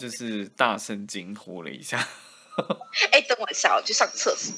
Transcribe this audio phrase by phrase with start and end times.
[0.00, 2.08] 就是大声惊呼了一下。
[3.12, 4.54] 哎，等我一下，我去上厕所。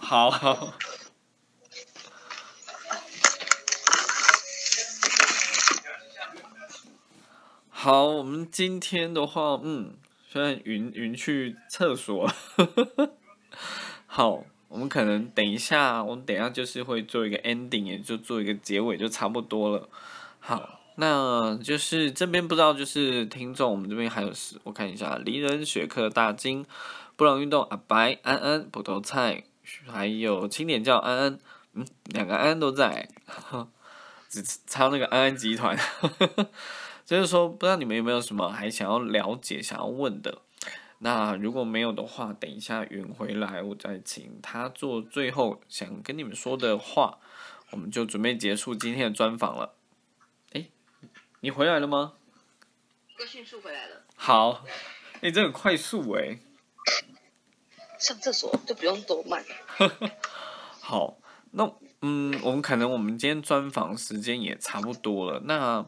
[0.00, 0.74] 好好。
[7.70, 9.94] 好，我们今天的话，嗯，
[10.28, 12.28] 虽然云云去厕所，
[14.06, 19.88] 好，我们可能等一下，我们等一下就是会做一个 ending，也就做一个结尾，就差不多了。
[20.40, 26.64] 好，那就是这边不知道，就是听众，我们这边还有是，我看一下，离人学科大金，
[27.16, 29.44] 布朗运动阿白安安葡萄菜，
[29.86, 31.38] 还有青点叫安安，
[31.72, 33.08] 嗯，两个安安都在，
[34.28, 35.76] 只差那个安安集团。
[37.04, 40.38] 就是说，不知道你们有没有什么还想要了解、想要问的？
[41.00, 47.18] 那如果没有的话，等一下云回来，我再请他做最后想跟你们说的话，
[47.72, 49.74] 我们就准备结束今天的专访了。
[51.44, 52.14] 哎，你回来了吗？
[53.18, 54.00] 哥迅速回来了。
[54.16, 54.64] 好，
[55.20, 56.38] 哎，这很快速哎。
[57.98, 59.44] 上厕所就不用多慢。
[60.80, 61.18] 好，
[61.50, 61.70] 那
[62.00, 65.84] 嗯，我们可能我们今天专访时间也差不多了，那。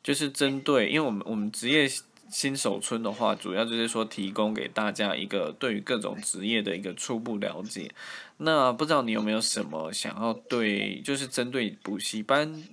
[0.00, 1.86] 就是针对，因为我们我们职业
[2.30, 7.90] 新手村的话，主要就是说提供给大家一个对于各种职业的一个初步了解。
[8.38, 12.64] 那不知道你有没有什么想要对，就是针对补习班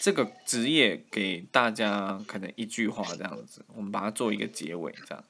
[0.00, 5.24] 这个职业给大家可能一句话这样子，我们把它做一个结尾这样。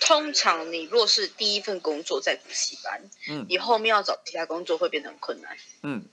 [0.00, 6.04] 通常你若是第一份工作在补习班，嗯，你后面要找其他工作会变得很困难，嗯，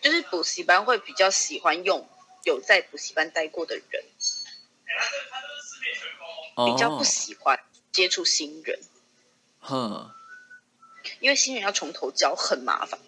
[0.00, 2.08] 就是补习班会比较喜欢用。
[2.44, 4.04] 有在补习班待过的人，
[6.66, 7.58] 比较不喜欢
[7.90, 8.78] 接触新人。
[9.60, 10.10] 哼，
[11.20, 13.00] 因为新人要从头教，很麻烦。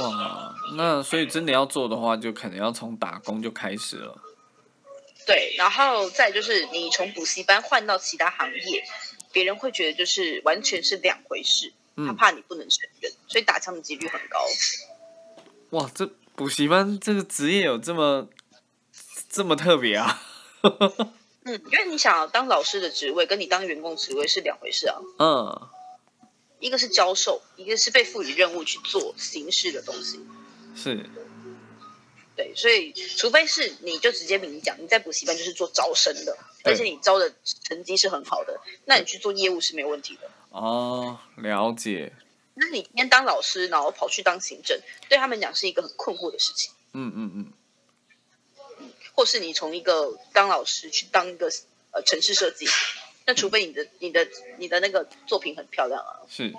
[0.00, 4.20] 哇，那所以真的要做的话，就可能要从打工就开始了。
[5.26, 8.84] 对，然后再就是你从补习班换到其他行业，
[9.32, 11.72] 别人会觉得就是完全是两回事，
[12.06, 14.40] 他怕你不能胜任，所以打枪的几率很高。
[15.70, 18.28] 哇，这补习班这个职业有这么？
[19.30, 20.22] 这么特别啊！
[21.44, 24.96] 嗯，因为你想当老师的职位，跟你当员工职位是两回事啊。
[25.18, 25.68] 嗯，
[26.60, 30.20] 一个是教授，一个是被赋予任务去做形式的东西。
[30.74, 31.08] 是。
[32.36, 40.30] 对，所以除非是你就直接明讲，你在补习班就是做招生的，而且你招的成绩是很好的，那你去做业务是没有问题的。
[40.50, 42.12] 哦，了解。
[42.54, 46.72] 那你今天当老师，然后跑去当行政，对他们讲是一个很困惑的事情。
[46.92, 47.52] 嗯嗯嗯。
[49.14, 51.50] 或是你从一个当老师去当一个
[51.90, 52.68] 呃城市设计，
[53.28, 56.50] 那除非你的你的你的那个作品很漂亮啊， 是，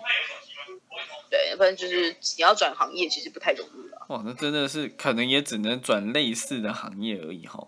[1.31, 4.06] 对，要不然就是你要转行业其实不太容易了。
[4.09, 7.68] 哇，那真的是可能也只能转类似的行业而已哈。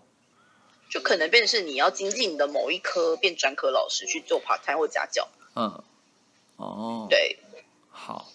[0.88, 5.28] 就可能变成是你要精进你的某一科，变专科老师去做 part time 或家教。
[5.56, 5.82] 嗯，
[6.54, 7.38] 哦，对，
[7.90, 8.30] 好，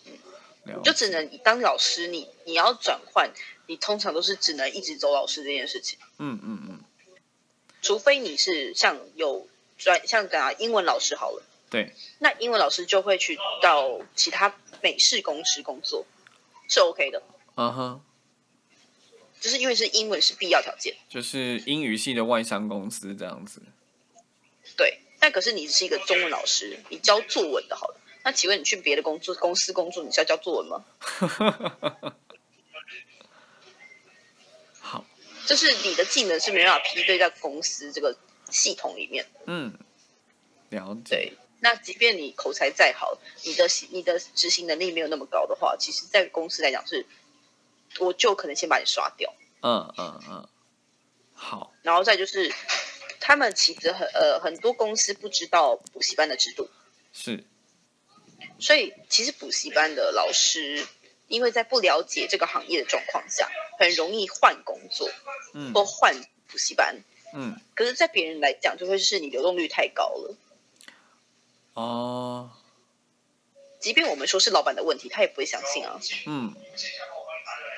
[0.83, 3.31] 就只能当老师，你你要转换。
[3.69, 5.97] 你通常都是只能一直走老师这件事情。
[6.19, 6.79] 嗯嗯嗯。
[7.81, 11.43] 除非你是像有专像讲英文老师好了。
[11.69, 11.93] 对。
[12.19, 16.05] 那英文老师就会去到其他美式公司工作，
[16.69, 17.21] 是 OK 的。
[17.55, 18.03] 嗯哼。
[19.39, 20.95] 就是因为是英文是必要条件。
[21.09, 23.61] 就是英语系的外商公司这样子。
[24.75, 24.99] 对。
[25.19, 27.97] 但可是你是一个中文老师，你教作文的，好了。
[28.23, 30.85] 那请问你去别的工作公司工作，你是要教作文吗？
[35.47, 38.17] 就是你的技能是没办法匹配在公司这个
[38.51, 39.25] 系统里面。
[39.45, 39.77] 嗯，
[40.69, 41.15] 了解。
[41.15, 47.05] 对，那即便你口才再好，你的你的执行能力没有那么高的话，其实，在公司来讲是，
[47.99, 49.33] 我就可能先把你刷掉。
[49.61, 50.49] 嗯嗯嗯。
[51.33, 51.73] 好。
[51.81, 52.53] 然后再就是，
[53.19, 56.69] 他们其实很呃很多公司不知道补习班的制度。
[57.13, 57.43] 是。
[58.59, 60.85] 所以，其实补习班的老师。
[61.29, 65.11] 因为在不了解这个行业的状况下，很容易换工作，
[65.53, 66.15] 嗯，或换
[66.47, 67.03] 补习班，
[67.33, 67.55] 嗯。
[67.75, 70.35] 可是，在别人来讲，就会是你流动率太高了。
[71.73, 72.51] 哦。
[73.79, 75.99] 即便我们说是老板的问题，他也不会相信啊。
[76.25, 76.53] 嗯。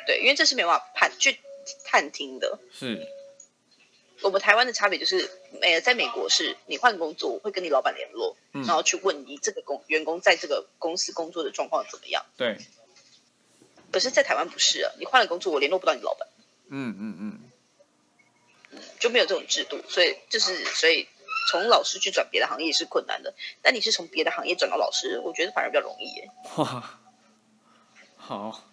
[0.08, 1.40] 对，因为这是没办法判去
[1.84, 2.60] 探听的。
[2.72, 3.08] 是。
[4.22, 5.30] 我们台湾的差别就是，
[5.62, 12.26] 呃，在美国是你换工作我会跟你老板联络，然后去问你这个工员工在这个公司工作的状况怎么样。
[12.36, 12.58] 对。
[13.92, 16.28] 可是，在台湾不是啊，你换了工作，我联络不到你老板。
[16.68, 17.49] 嗯嗯嗯，
[19.00, 21.08] 就没有这种制度，所以就是所以
[21.52, 23.34] 从老师去转别的行业是困难的。
[23.62, 26.30] 但你是从别的行业转到老师，我觉得反而比较容易耶。
[26.58, 27.00] 哇，
[28.18, 28.64] 好，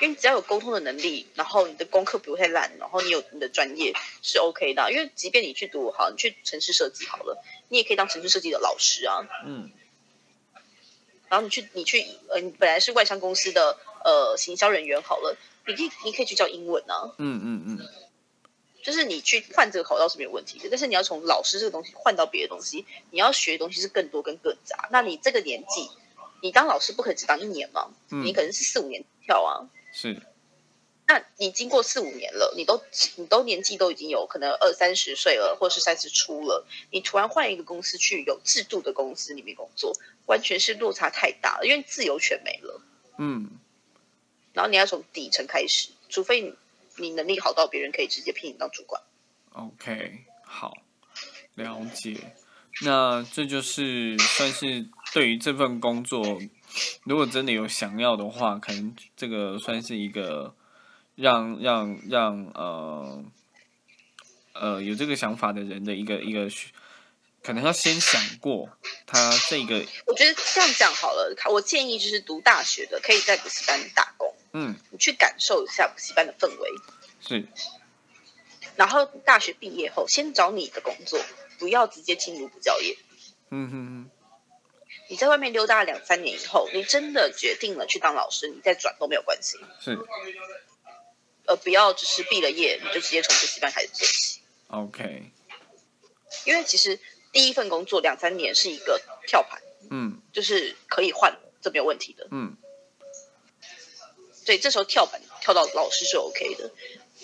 [0.00, 3.92] 因为只要有沟通的能力，然后你的功课不会太烂，然后你有你的专业
[4.22, 4.90] 是 OK 的。
[4.92, 9.26] 因为即便你去读好，你去城市设计好了，你也可以当城市设计的老师啊。
[9.44, 9.70] 嗯。
[11.28, 15.36] 然后你去，你去，呃，你本来是外商公司的呃行销人员好了，
[15.66, 17.12] 你可以，你可以去教英文啊。
[17.18, 17.88] 嗯嗯嗯。
[18.82, 24.88] 就是你去换这个考道是没有问题的，但是你要从老师这个东西换到别的东西，你要学的东西是更多跟更杂。
[24.92, 25.90] 那你这个年纪，
[26.40, 27.90] 你当老师不可以只当一年嘛？
[28.08, 29.68] 你可能是四五年跳啊。
[29.92, 30.22] 是。
[31.06, 32.80] 那你经过四五年了，你都
[33.16, 39.92] 你都年纪都已经有可能二三十岁了，或者是三十出了，你突然换一个公司去有制度的公司里面工作，
[40.26, 42.80] 完全是落差太大了，因为自由权没了。
[43.18, 43.50] 嗯。
[44.52, 46.54] 然后你要从底层开始，除非你。
[46.98, 49.02] 你能力好到别人可以直接聘你当主管。
[49.52, 50.76] OK，好，
[51.54, 52.16] 了解。
[52.82, 56.40] 那这就是算是对于这份工作，
[57.02, 60.54] 如果真的有想要的话，可能这个算是一个
[61.16, 63.24] 让让让呃
[64.52, 66.48] 呃有这个想法的人的一个一个，
[67.42, 68.68] 可能要先想过
[69.06, 69.84] 他这个。
[70.06, 74.27] 我觉得这样讲好了，我建议就是读大学的可以在补习班打工。
[74.58, 76.70] 嗯，你去感受一下补习班的氛围。
[77.20, 77.46] 是。
[78.76, 81.20] 然后大学毕业后，先找你的工作，
[81.58, 82.96] 不要直接进入补教业。
[83.50, 84.10] 嗯哼哼。
[85.10, 89.58] 你在外面溜达两三年以后，你真的决定了去当老师，你再转都没有关系。
[89.80, 89.98] 是。
[91.46, 94.40] 呃，不要只是毕了业你就直接从补习班开始做起。
[94.68, 95.32] OK。
[96.44, 97.00] 因为其实
[97.32, 99.60] 第一份工作两三年是一个跳盘。
[99.90, 100.20] 嗯。
[100.32, 102.28] 就是可以换，这没有问题的。
[102.30, 102.56] 嗯。
[104.48, 106.70] 对，这时候跳板跳到老师是 OK 的，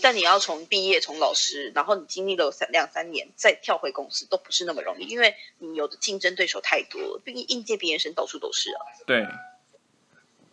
[0.02, 8.80] 但你要从毕业从老师，然后你经历了三两三年再跳回公司，都不是那么容易，因为你有的竞争对手太多了，毕竟应届毕业生到处都是啊。
[9.06, 9.26] 对，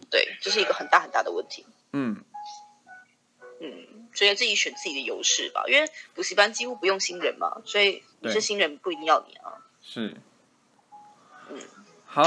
[0.10, 1.66] 对，这是一个很大很大的问题。
[1.92, 2.24] 嗯
[3.60, 9.60] 嗯，所以自己选自己的优势吧，因为补习班几乎不用新人嘛，所以你是新人不一定要你啊。
[9.84, 10.16] 是，
[11.50, 11.60] 嗯，
[12.06, 12.24] 好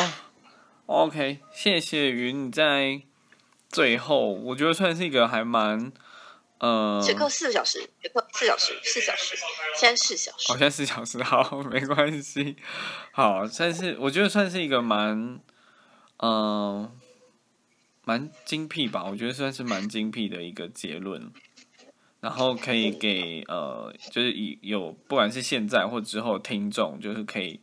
[0.85, 3.05] ，OK，谢谢云在。
[3.75, 5.91] 最后，我觉得算是一个还蛮，
[6.59, 9.37] 呃，学课四个小时，学课四小时，四小时，
[9.77, 12.55] 现在四小时，好，现在四小时，好，没关系，
[13.11, 15.41] 好，算是我觉得算是一个蛮，
[16.19, 16.89] 嗯，
[18.05, 21.33] 蛮精辟吧，我觉得算是蛮精辟的一个结论，
[22.21, 27.59] 然后可以给呃，就是以有不管是现在或之后听众，就是可以，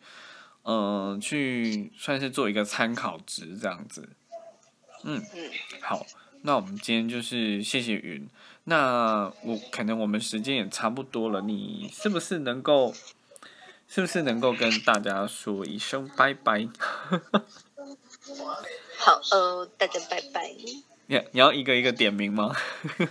[0.63, 4.09] 嗯，去算是做一个参考值这样子。
[5.03, 5.51] 嗯嗯，
[5.81, 6.05] 好，
[6.41, 8.27] 那我们今天就是谢谢云。
[8.65, 12.93] 那我可能我们时间也差不多了，你是不是能够，
[13.87, 16.67] 是不是能够跟大家说一声拜拜？
[18.97, 20.47] 好，呃，大家拜拜。
[21.07, 22.55] 你你要一个一个点名吗？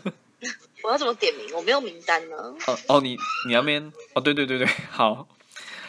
[0.83, 1.53] 我要怎么点名？
[1.55, 2.37] 我没有名单呢。
[2.67, 3.17] 哦哦，你
[3.47, 5.27] 你那边哦，对对对对，好。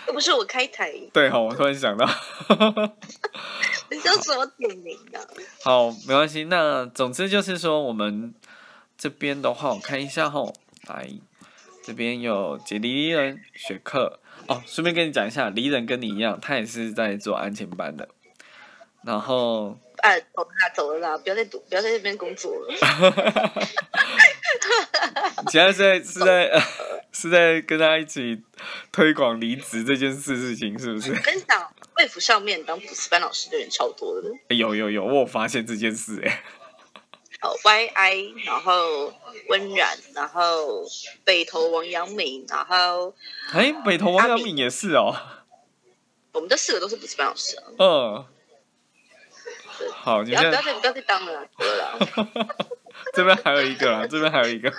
[0.07, 0.94] 又不是我开台。
[1.13, 2.06] 对好，我突然想到。
[3.89, 5.19] 你叫什么点名的？
[5.63, 6.45] 好，没关系。
[6.45, 8.33] 那总之就是说，我们
[8.98, 10.51] 这边的话，我看一下哈。
[10.88, 11.09] 来，
[11.83, 14.63] 这边有杰离人雪克哦。
[14.65, 18.07] 顺便跟你讲一下，离人跟你一样，他也是在做安全班的。
[19.03, 22.68] 然后，哎，走啦，走了啦，不要再读，不要在这边工作了。
[25.44, 26.50] 你现在在是在
[27.22, 28.42] 是在跟他一起
[28.92, 31.14] 推广离职这件事事情，是不是？
[31.22, 34.56] 跟你讲，贵府上面当补习班老师的人超多的。
[34.56, 36.44] 有有有，我有发现这件事哎。
[37.42, 39.13] 哦，Y I，然后
[39.50, 40.84] 温然，然后
[41.24, 43.13] 北投王阳明，然后
[43.54, 45.16] 哎，北投王阳明也是哦。
[46.32, 47.63] 我们这四个都是补习班老师啊。
[47.78, 48.25] 嗯。
[49.94, 52.00] 好，不要不要再不要再当了，够了。
[53.13, 54.72] 这边还有一个啦，这边还有一个。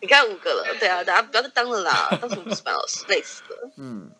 [0.00, 3.70] 你看五个了，对啊，大家不要再当了啦，当什么补习班老师，累死了。
[3.76, 4.10] 嗯，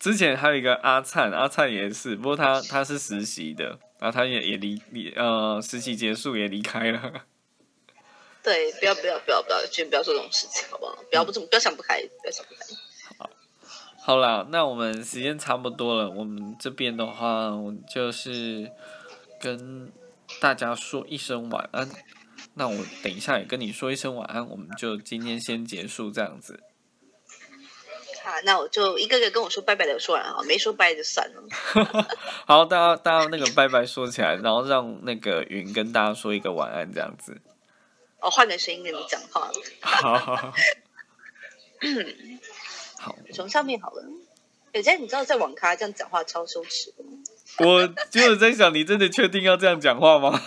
[0.00, 7.12] 之前还有一个阿灿，阿灿也是，不过他他是实习的，然后他也也离离呃实习结束也离开了。
[8.42, 10.96] 对，不要不要不要不要，先不要做这种事情，好不好？
[11.10, 12.64] 不要不怎么不要想不开，不要想不开。
[13.18, 13.30] 好，
[14.00, 18.70] 好啦，那我们时间差不多了，我们这边的话，我就是
[19.40, 19.92] 跟
[20.40, 21.88] 大家说一声晚安。
[22.58, 26.60] 那我等一下也跟你说一声晚安，我们就今天先结束这样子。
[28.24, 31.42] 好，那我就一个个跟我说拜拜的说完啊，没说拜就算了。
[32.46, 37.40] 好，大家大家那个拜拜说起来，然后让那个云跟大家说一个晚安这样子。
[38.18, 39.48] 哦，换个声音跟你讲话。
[39.80, 40.52] 好好好。
[42.98, 44.02] 好，从上面好了。
[44.72, 46.92] 有些你知道在网咖这样讲话超羞耻？
[47.60, 50.42] 我就是在想，你真的确定要这样讲话吗？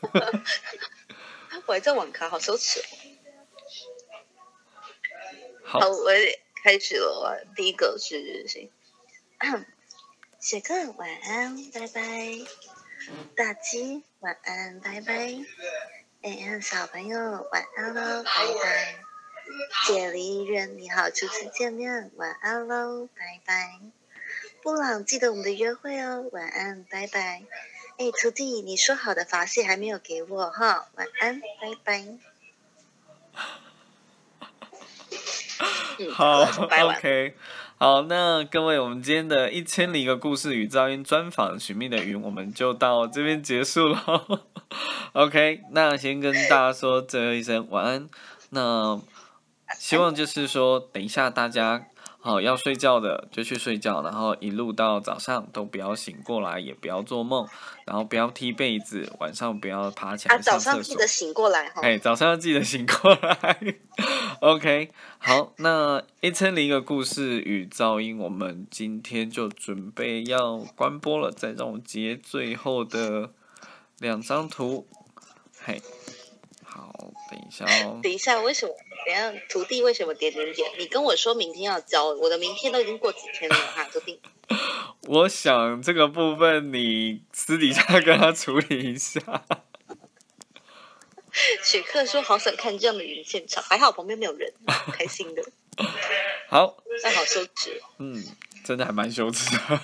[1.70, 2.82] 我还在网咖，好羞耻。
[5.62, 6.10] 好，我
[6.64, 7.46] 开始了。
[7.54, 8.72] 第一个是谁？
[10.40, 12.00] 雪克晚安，拜拜。
[13.36, 15.38] 大鸡晚安，拜拜。
[16.22, 19.04] 哎，小朋友晚安喽，拜拜。
[19.86, 23.80] 解离人你好，初次见面，晚安喽，拜拜。
[24.60, 27.44] 布朗记得我们的约会哦，晚安，拜拜。
[28.00, 32.02] 哎，徒弟，你说好的发蟹还没有给我哈，晚安，拜拜。
[36.10, 37.34] 好，OK，
[37.76, 44.46] 好，那各位，我们今天的一千零一个故事与噪音专访《寻觅的云》，我们就到这边结束了。
[45.12, 48.08] OK，那先跟大家说最后一声晚安。
[48.48, 48.98] 那
[49.78, 51.84] 希望就是说，等一下大家。
[52.22, 57.48] 好，要睡觉的就去睡觉，然后一路到早上都不要醒过来，也不要做梦，
[57.86, 60.58] 然后不要踢被子，晚上不要爬起来上厕所。
[60.58, 61.80] 早上记得醒过来哈。
[61.80, 63.58] 哎，早上要记得醒过来。
[64.40, 73.30] OK，好，那一千零一个故事与噪音，我们今天就准备要关播了，再让我截最后的
[73.98, 74.86] 两张图。
[75.62, 75.80] 嘿，
[76.80, 78.00] 好，等一下哦。
[78.02, 78.74] 等一下，为什么？
[79.06, 80.70] 等下，徒弟为什么点点点？
[80.78, 84.18] 你跟我说明天要交，我的明天都已经过几天了哈，徒弟。
[85.06, 89.20] 我想这个部分你私底下跟他处理一下。
[91.62, 94.52] 雪克说：“好想看这样的云现场，还好旁边没有人，
[94.92, 95.42] 开心的。
[96.48, 97.80] ”好，那好羞耻。
[97.98, 98.24] 嗯，
[98.64, 99.80] 真的还蛮羞耻的。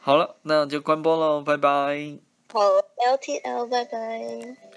[0.00, 2.31] 好了，那就关播喽，拜拜。
[2.52, 2.60] 好
[2.96, 4.71] ，L T L，拜拜。